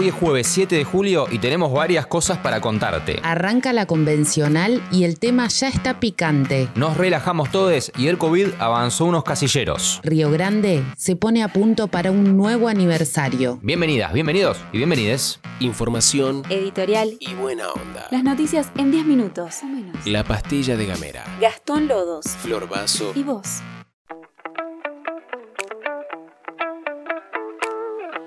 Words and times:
Hoy 0.00 0.08
es 0.08 0.14
jueves 0.14 0.46
7 0.46 0.76
de 0.76 0.84
julio 0.84 1.26
y 1.30 1.40
tenemos 1.40 1.70
varias 1.70 2.06
cosas 2.06 2.38
para 2.38 2.62
contarte. 2.62 3.20
Arranca 3.22 3.74
la 3.74 3.84
convencional 3.84 4.82
y 4.90 5.04
el 5.04 5.18
tema 5.18 5.46
ya 5.48 5.68
está 5.68 6.00
picante. 6.00 6.70
Nos 6.74 6.96
relajamos 6.96 7.50
todos 7.50 7.92
y 7.98 8.06
el 8.06 8.16
COVID 8.16 8.48
avanzó 8.60 9.04
unos 9.04 9.24
casilleros. 9.24 10.00
Río 10.02 10.30
Grande 10.30 10.82
se 10.96 11.16
pone 11.16 11.42
a 11.42 11.48
punto 11.48 11.88
para 11.88 12.10
un 12.12 12.34
nuevo 12.38 12.68
aniversario. 12.68 13.58
Bienvenidas, 13.60 14.14
bienvenidos 14.14 14.56
y 14.72 14.78
bienvenides. 14.78 15.38
Información 15.58 16.44
Editorial. 16.48 17.18
y 17.20 17.34
buena 17.34 17.68
onda. 17.68 18.06
Las 18.10 18.24
noticias 18.24 18.70
en 18.78 18.92
10 18.92 19.04
minutos 19.04 19.56
o 19.62 19.66
menos. 19.66 20.06
La 20.06 20.24
pastilla 20.24 20.78
de 20.78 20.86
Gamera. 20.86 21.26
Gastón 21.42 21.88
Lodos. 21.88 22.24
Flor 22.38 22.66
Vaso. 22.70 23.12
¿Y 23.14 23.22
vos? 23.22 23.60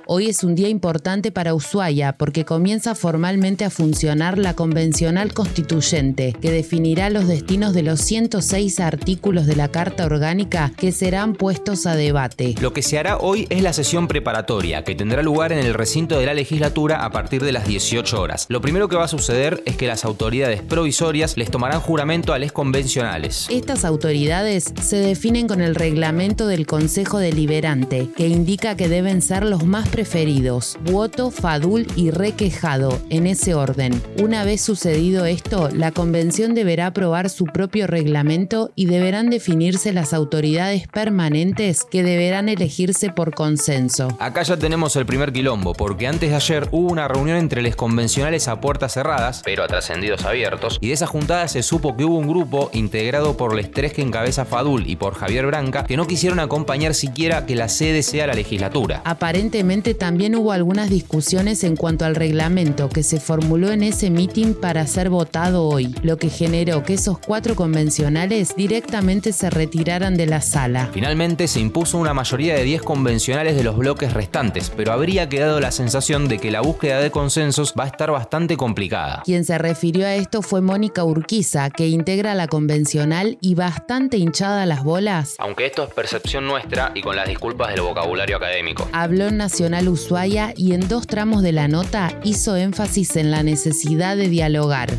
Hoy 0.06 0.28
es 0.28 0.44
un 0.44 0.54
día 0.54 0.68
importante 0.68 1.32
para 1.32 1.54
Ushuaia 1.54 2.18
porque 2.18 2.44
comienza 2.44 2.94
formalmente 2.94 3.64
a 3.64 3.70
funcionar 3.70 4.38
la 4.38 4.54
convencional 4.54 5.34
constituyente 5.34 6.36
que 6.42 6.52
definirá 6.52 7.10
los 7.10 7.26
destinos 7.26 7.74
de 7.74 7.84
los 7.84 8.02
106 8.02 8.82
artículos 8.82 9.46
de 9.46 9.56
la 9.56 9.70
Carta 9.70 10.06
Orgánica 10.06 10.74
que 10.76 10.92
serán 10.92 11.36
puestos 11.36 11.86
a 11.86 11.96
debate. 11.96 12.56
Lo 12.60 12.74
que 12.74 12.82
se 12.82 13.00
hará 13.00 13.18
hoy 13.18 13.48
es 13.50 13.64
la 13.64 13.72
sesión 13.72 14.10
preparatoria, 14.10 14.84
que 14.84 14.94
tendrá 14.94 15.24
lugar 15.24 15.54
en 15.54 15.60
el 15.60 15.74
recinto 15.74 16.20
de 16.20 16.26
la 16.26 16.34
legislatura 16.34 17.06
a 17.06 17.12
partir 17.12 17.42
de 17.42 17.54
las 17.54 17.66
18 17.66 18.22
horas. 18.22 18.46
Lo 18.50 18.60
primero 18.60 18.90
que 18.90 18.98
va 18.98 19.06
a 19.06 19.08
suceder 19.08 19.64
es 19.66 19.78
que 19.78 19.88
las 19.88 20.04
autoridades 20.04 20.62
provisorias 20.62 21.38
les 21.38 21.50
tomarán 21.50 21.80
juramento 21.80 22.34
a 22.34 22.40
les 22.40 22.52
convencionales. 22.52 23.48
Estas 23.50 23.86
autoridades 23.86 24.74
se 24.82 24.98
definen 24.98 25.48
con 25.48 25.62
el 25.62 25.76
reglamento 25.76 26.48
del 26.48 26.68
Consejo 26.68 27.20
Deliberante, 27.20 28.10
que 28.18 28.28
indica 28.28 28.76
que 28.76 28.90
deben 28.90 29.22
ser 29.22 29.46
los 29.46 29.64
más 29.64 29.93
preferidos, 29.94 30.80
Voto, 30.92 31.30
Fadul 31.30 31.86
y 31.96 32.10
Requejado, 32.10 33.00
en 33.12 33.28
ese 33.28 33.54
orden. 33.54 34.02
Una 34.20 34.44
vez 34.44 34.60
sucedido 34.60 35.26
esto, 35.26 35.70
la 35.72 35.92
convención 35.92 36.56
deberá 36.56 36.88
aprobar 36.88 37.30
su 37.30 37.46
propio 37.46 37.86
reglamento 37.86 38.72
y 38.74 38.88
deberán 38.88 39.30
definirse 39.30 39.94
las 39.94 40.16
autoridades 40.16 40.88
permanentes 40.88 41.84
que 41.84 42.02
deberán 42.02 42.50
elegirse 42.50 43.12
por 43.12 43.36
consenso. 43.36 44.08
Acá 44.20 44.42
ya 44.42 44.58
tenemos 44.58 44.96
el 44.96 45.06
primer 45.06 45.32
quilombo, 45.32 45.74
porque 45.74 46.08
antes 46.08 46.32
de 46.32 46.36
ayer 46.38 46.68
hubo 46.72 46.92
una 46.92 47.08
reunión 47.08 47.38
entre 47.38 47.62
les 47.62 47.76
convencionales 47.76 48.48
a 48.48 48.60
puertas 48.60 48.94
cerradas, 48.94 49.44
pero 49.46 49.64
a 49.64 49.68
trascendidos 49.68 50.26
abiertos, 50.26 50.80
y 50.82 50.88
de 50.88 50.94
esa 50.94 51.06
juntada 51.06 51.48
se 51.48 51.62
supo 51.62 51.96
que 51.96 52.04
hubo 52.04 52.18
un 52.18 52.28
grupo 52.28 52.72
integrado 52.74 53.38
por 53.38 53.54
les 53.54 53.70
tres 53.70 53.94
que 53.94 54.02
encabeza 54.02 54.46
Fadul 54.46 54.90
y 54.90 54.96
por 54.96 55.14
Javier 55.14 55.46
Branca 55.46 55.84
que 55.84 55.98
no 55.98 56.08
quisieron 56.08 56.40
acompañar 56.40 56.96
siquiera 56.96 57.46
que 57.46 57.56
la 57.56 57.70
sede 57.70 58.02
sea 58.02 58.26
la 58.26 58.34
legislatura. 58.34 59.04
Aparentemente 59.06 59.83
también 59.94 60.36
hubo 60.36 60.54
algunas 60.54 60.90
discusiones 60.90 61.66
en 61.66 61.76
cuanto 61.76 62.06
al 62.06 62.16
reglamento 62.16 62.88
que 62.88 63.04
se 63.04 63.20
formuló 63.20 63.70
en 63.72 63.84
ese 63.84 64.10
meeting 64.10 64.54
para 64.54 64.88
ser 64.88 65.10
votado 65.10 65.66
hoy, 65.66 65.94
lo 66.04 66.16
que 66.18 66.30
generó 66.30 66.84
que 66.84 66.94
esos 66.94 67.20
cuatro 67.20 67.56
convencionales 67.56 68.56
directamente 68.56 69.34
se 69.34 69.50
retiraran 69.50 70.16
de 70.16 70.26
la 70.26 70.40
sala. 70.40 70.90
Finalmente 70.94 71.50
se 71.50 71.60
impuso 71.60 71.98
una 71.98 72.14
mayoría 72.14 72.56
de 72.56 72.64
10 72.64 72.82
convencionales 72.84 73.58
de 73.58 73.64
los 73.64 73.76
bloques 73.76 74.14
restantes, 74.14 74.72
pero 74.76 74.94
habría 74.94 75.28
quedado 75.28 75.60
la 75.60 75.72
sensación 75.72 76.30
de 76.30 76.40
que 76.40 76.50
la 76.52 76.62
búsqueda 76.62 77.02
de 77.02 77.12
consensos 77.12 77.74
va 77.78 77.84
a 77.84 77.88
estar 77.88 78.10
bastante 78.10 78.56
complicada. 78.56 79.24
Quien 79.26 79.44
se 79.44 79.58
refirió 79.58 80.06
a 80.06 80.16
esto 80.16 80.42
fue 80.42 80.62
Mónica 80.62 81.04
Urquiza, 81.04 81.70
que 81.70 81.90
integra 81.90 82.36
la 82.36 82.48
convencional 82.48 83.38
y 83.42 83.56
bastante 83.56 84.16
hinchada 84.18 84.66
las 84.66 84.84
bolas, 84.84 85.36
Aunque 85.40 85.66
esto 85.66 85.84
es 85.84 85.94
percepción 85.94 86.48
nuestra 86.48 86.92
y 86.96 87.02
con 87.02 87.18
las 87.18 87.28
disculpas 87.28 87.72
del 87.72 87.82
vocabulario 87.82 88.38
académico. 88.38 88.88
habló 88.94 89.28
en 89.28 89.38
Nacional 89.38 89.73
Ushuaia 89.82 90.54
y 90.56 90.74
en 90.74 90.88
dos 90.88 91.08
tramos 91.08 91.42
de 91.44 91.52
la 91.52 91.68
nota 91.68 92.12
hizo 92.24 92.56
énfasis 92.56 93.16
en 93.16 93.32
la 93.32 93.42
necesidad 93.44 94.16
de 94.16 94.28
dialogar. 94.30 94.90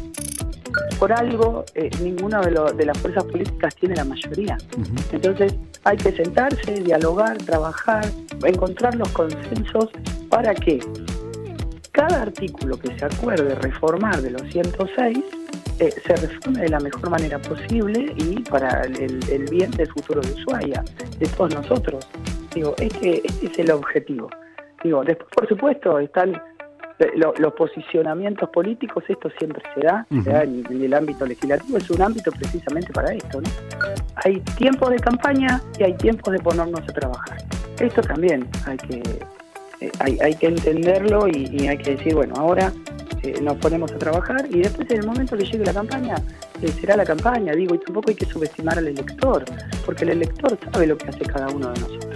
por 0.98 1.12
algo 1.12 1.64
eh, 1.74 1.90
ninguna 2.02 2.40
de, 2.40 2.50
lo- 2.52 2.72
de 2.72 2.86
las 2.86 2.96
fuerzas 2.98 3.24
políticas 3.24 3.74
tiene 3.76 3.94
la 3.96 4.04
mayoría. 4.04 4.56
Entonces 5.12 5.54
hay 5.84 5.96
que 5.96 6.12
sentarse, 6.12 6.72
dialogar, 6.82 7.36
trabajar, 7.38 8.04
encontrar 8.44 8.94
los 8.94 9.08
consensos 9.10 9.88
para 10.30 10.54
que 10.54 10.80
cada 11.92 12.22
artículo 12.22 12.78
que 12.78 12.96
se 12.98 13.04
acuerde 13.04 13.54
reformar 13.56 14.20
de 14.22 14.30
los 14.30 14.42
106 14.50 15.18
eh, 15.80 15.92
se 16.06 16.16
reforme 16.16 16.60
de 16.62 16.68
la 16.68 16.80
mejor 16.80 17.10
manera 17.10 17.38
posible 17.40 18.12
y 18.16 18.40
para 18.40 18.82
el, 18.82 19.18
el 19.30 19.44
bien 19.50 19.70
del 19.72 19.88
futuro 19.88 20.20
de 20.20 20.32
Ushuaia, 20.32 20.82
de 21.18 21.26
todos 21.26 21.54
nosotros. 21.54 22.06
Digo, 22.54 22.74
este, 22.78 23.22
este 23.26 23.46
es 23.46 23.58
el 23.58 23.70
objetivo. 23.72 24.28
Digo, 24.84 25.02
después, 25.02 25.28
por 25.34 25.48
supuesto, 25.48 25.98
están 25.98 26.34
eh, 27.00 27.10
lo- 27.16 27.34
los 27.38 27.52
posicionamientos 27.54 28.48
políticos, 28.50 29.02
esto 29.08 29.28
siempre 29.38 29.60
se 29.74 29.80
da, 29.80 30.06
se 30.22 30.30
da 30.30 30.42
en, 30.44 30.64
en 30.70 30.84
el 30.84 30.94
ámbito 30.94 31.26
legislativo, 31.26 31.76
es 31.78 31.90
un 31.90 32.00
ámbito 32.02 32.30
precisamente 32.30 32.92
para 32.92 33.12
esto. 33.12 33.40
¿no? 33.40 33.48
Hay 34.24 34.38
tiempos 34.56 34.90
de 34.90 34.96
campaña 35.00 35.60
y 35.78 35.82
hay 35.82 35.94
tiempos 35.94 36.32
de 36.32 36.38
ponernos 36.38 36.80
a 36.80 36.92
trabajar. 36.92 37.38
Esto 37.80 38.00
también 38.02 38.46
hay 38.66 38.76
que, 38.76 39.02
eh, 39.80 39.90
hay, 39.98 40.18
hay 40.20 40.34
que 40.36 40.46
entenderlo 40.46 41.26
y, 41.26 41.48
y 41.50 41.66
hay 41.66 41.78
que 41.78 41.96
decir, 41.96 42.14
bueno, 42.14 42.34
ahora 42.36 42.70
eh, 43.22 43.40
nos 43.42 43.56
ponemos 43.56 43.90
a 43.90 43.98
trabajar 43.98 44.46
y 44.50 44.60
después 44.60 44.88
en 44.90 45.00
el 45.00 45.06
momento 45.06 45.36
que 45.36 45.44
llegue 45.46 45.64
la 45.64 45.72
campaña, 45.74 46.14
eh, 46.62 46.68
será 46.68 46.96
la 46.96 47.04
campaña, 47.04 47.52
digo, 47.54 47.74
y 47.74 47.78
tampoco 47.78 48.10
hay 48.10 48.14
que 48.16 48.26
subestimar 48.26 48.78
al 48.78 48.86
elector, 48.86 49.44
porque 49.84 50.04
el 50.04 50.10
elector 50.10 50.56
sabe 50.72 50.86
lo 50.86 50.96
que 50.96 51.08
hace 51.08 51.24
cada 51.24 51.48
uno 51.48 51.72
de 51.72 51.80
nosotros. 51.80 52.14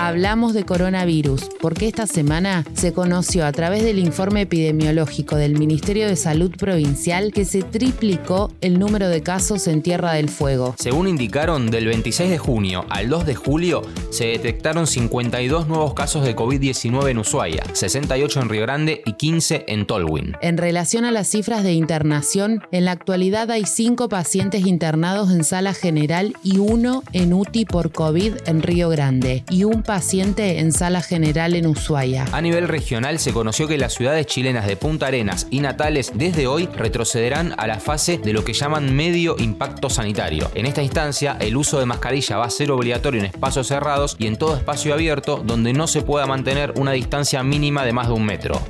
Hablamos 0.03 0.55
de 0.55 0.65
coronavirus 0.65 1.43
porque 1.61 1.87
esta 1.87 2.07
semana 2.07 2.65
se 2.73 2.91
conoció 2.91 3.45
a 3.45 3.51
través 3.51 3.83
del 3.83 3.99
informe 3.99 4.41
epidemiológico 4.41 5.35
del 5.35 5.59
Ministerio 5.59 6.07
de 6.07 6.15
Salud 6.15 6.49
Provincial 6.57 7.31
que 7.31 7.45
se 7.45 7.61
triplicó 7.61 8.51
el 8.61 8.79
número 8.79 9.09
de 9.09 9.21
casos 9.21 9.67
en 9.67 9.83
Tierra 9.83 10.13
del 10.13 10.29
Fuego. 10.29 10.73
Según 10.79 11.07
indicaron, 11.07 11.69
del 11.69 11.85
26 11.85 12.31
de 12.31 12.39
junio 12.39 12.83
al 12.89 13.09
2 13.09 13.27
de 13.27 13.35
julio 13.35 13.83
se 14.09 14.25
detectaron 14.25 14.87
52 14.87 15.67
nuevos 15.67 15.93
casos 15.93 16.25
de 16.25 16.35
COVID-19 16.35 17.11
en 17.11 17.19
Ushuaia, 17.19 17.63
68 17.71 18.41
en 18.41 18.49
Río 18.49 18.61
Grande 18.63 19.03
y 19.05 19.13
15 19.13 19.65
en 19.67 19.85
Tolwyn. 19.85 20.35
En 20.41 20.57
relación 20.57 21.05
a 21.05 21.11
las 21.11 21.27
cifras 21.27 21.63
de 21.63 21.73
internación, 21.73 22.63
en 22.71 22.85
la 22.85 22.93
actualidad 22.93 23.51
hay 23.51 23.65
5 23.65 24.09
pacientes 24.09 24.65
internados 24.65 25.29
en 25.29 25.43
sala 25.43 25.75
general 25.75 26.33
y 26.43 26.57
uno 26.57 27.03
en 27.13 27.33
UTI 27.33 27.65
por 27.65 27.91
COVID 27.91 28.33
en 28.47 28.63
Río 28.63 28.89
Grande 28.89 29.43
y 29.51 29.63
un 29.63 29.83
paciente 29.91 30.59
en 30.59 30.71
sala 30.71 31.01
general 31.01 31.53
en 31.53 31.67
Ushuaia. 31.67 32.25
A 32.31 32.39
nivel 32.39 32.69
regional 32.69 33.19
se 33.19 33.33
conoció 33.33 33.67
que 33.67 33.77
las 33.77 33.93
ciudades 33.93 34.25
chilenas 34.25 34.65
de 34.65 34.77
Punta 34.77 35.07
Arenas 35.07 35.47
y 35.49 35.59
Natales 35.59 36.13
desde 36.15 36.47
hoy 36.47 36.67
retrocederán 36.67 37.53
a 37.57 37.67
la 37.67 37.77
fase 37.77 38.17
de 38.17 38.31
lo 38.31 38.45
que 38.45 38.53
llaman 38.53 38.95
medio 38.95 39.35
impacto 39.37 39.89
sanitario. 39.89 40.49
En 40.55 40.65
esta 40.65 40.81
instancia, 40.81 41.35
el 41.41 41.57
uso 41.57 41.77
de 41.77 41.85
mascarilla 41.85 42.37
va 42.37 42.45
a 42.45 42.49
ser 42.49 42.71
obligatorio 42.71 43.19
en 43.19 43.25
espacios 43.25 43.67
cerrados 43.67 44.15
y 44.17 44.27
en 44.27 44.37
todo 44.37 44.55
espacio 44.55 44.93
abierto 44.93 45.43
donde 45.45 45.73
no 45.73 45.87
se 45.87 46.03
pueda 46.03 46.25
mantener 46.25 46.71
una 46.77 46.93
distancia 46.93 47.43
mínima 47.43 47.83
de 47.83 47.91
más 47.91 48.07
de 48.07 48.13
un 48.13 48.25
metro. 48.25 48.61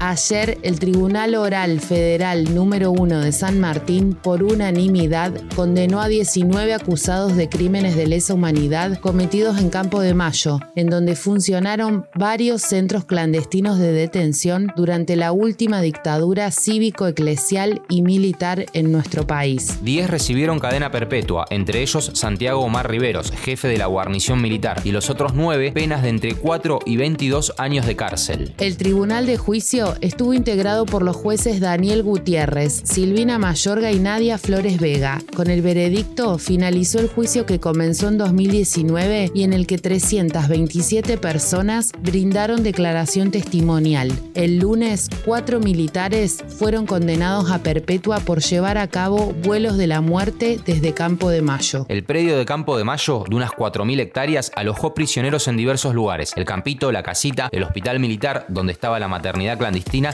Ayer, 0.00 0.58
el 0.62 0.78
Tribunal 0.78 1.34
Oral 1.34 1.80
Federal 1.80 2.54
número 2.54 2.92
1 2.92 3.20
de 3.20 3.32
San 3.32 3.60
Martín, 3.60 4.14
por 4.14 4.42
unanimidad, 4.42 5.32
condenó 5.56 6.00
a 6.00 6.08
19 6.08 6.74
acusados 6.74 7.36
de 7.36 7.48
crímenes 7.48 7.96
de 7.96 8.06
lesa 8.06 8.34
humanidad 8.34 8.98
cometidos 9.00 9.58
en 9.58 9.70
Campo 9.70 10.00
de 10.00 10.14
Mayo, 10.14 10.60
en 10.76 10.88
donde 10.88 11.16
funcionaron 11.16 12.06
varios 12.14 12.62
centros 12.62 13.04
clandestinos 13.04 13.78
de 13.78 13.92
detención 13.92 14.72
durante 14.76 15.16
la 15.16 15.32
última 15.32 15.80
dictadura 15.80 16.50
cívico-eclesial 16.50 17.82
y 17.88 18.02
militar 18.02 18.66
en 18.72 18.92
nuestro 18.92 19.26
país. 19.26 19.78
10 19.82 20.10
recibieron 20.10 20.60
cadena 20.60 20.90
perpetua, 20.90 21.46
entre 21.50 21.82
ellos 21.82 22.10
Santiago 22.14 22.60
Omar 22.60 22.90
Riveros, 22.90 23.30
jefe 23.30 23.68
de 23.68 23.78
la 23.78 23.86
guarnición 23.86 24.40
militar, 24.40 24.80
y 24.84 24.92
los 24.92 25.10
otros 25.10 25.34
9 25.34 25.72
penas 25.72 26.02
de 26.02 26.08
entre 26.10 26.34
4 26.34 26.80
y 26.86 26.96
22 26.96 27.54
años 27.58 27.86
de 27.86 27.96
cárcel. 27.96 28.54
El 28.58 28.76
tribunal 28.76 29.26
de 29.26 29.36
juicio 29.36 29.77
estuvo 30.00 30.34
integrado 30.34 30.86
por 30.86 31.02
los 31.02 31.14
jueces 31.14 31.60
Daniel 31.60 32.02
Gutiérrez, 32.02 32.82
Silvina 32.84 33.38
Mayorga 33.38 33.92
y 33.92 34.00
Nadia 34.00 34.36
Flores 34.36 34.80
Vega. 34.80 35.22
Con 35.36 35.50
el 35.50 35.62
veredicto 35.62 36.36
finalizó 36.38 36.98
el 36.98 37.06
juicio 37.06 37.46
que 37.46 37.60
comenzó 37.60 38.08
en 38.08 38.18
2019 38.18 39.30
y 39.34 39.44
en 39.44 39.52
el 39.52 39.68
que 39.68 39.78
327 39.78 41.16
personas 41.18 41.92
brindaron 42.00 42.64
declaración 42.64 43.30
testimonial. 43.30 44.10
El 44.34 44.58
lunes, 44.58 45.08
cuatro 45.24 45.60
militares 45.60 46.42
fueron 46.58 46.84
condenados 46.84 47.52
a 47.52 47.62
perpetua 47.62 48.18
por 48.18 48.40
llevar 48.40 48.78
a 48.78 48.88
cabo 48.88 49.32
vuelos 49.44 49.76
de 49.76 49.86
la 49.86 50.00
muerte 50.00 50.58
desde 50.66 50.92
Campo 50.92 51.30
de 51.30 51.40
Mayo. 51.40 51.86
El 51.88 52.02
predio 52.02 52.36
de 52.36 52.44
Campo 52.44 52.76
de 52.76 52.82
Mayo, 52.82 53.24
de 53.28 53.36
unas 53.36 53.52
4.000 53.52 54.00
hectáreas, 54.00 54.50
alojó 54.56 54.92
prisioneros 54.92 55.46
en 55.46 55.56
diversos 55.56 55.94
lugares. 55.94 56.32
El 56.34 56.44
campito, 56.44 56.90
la 56.90 57.04
casita, 57.04 57.48
el 57.52 57.62
hospital 57.62 58.00
militar, 58.00 58.44
donde 58.48 58.72
estaba 58.72 58.98
la 58.98 59.06
maternidad 59.06 59.56
clandestina 59.56 59.67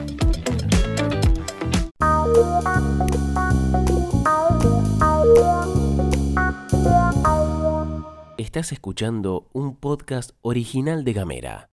Estás 8.38 8.71
escuchando 8.71 9.47
un 9.53 9.75
podcast 9.75 10.33
original 10.44 11.03
de 11.03 11.13
Gamera. 11.13 11.65